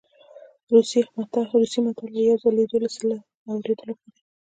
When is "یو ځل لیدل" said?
2.29-2.81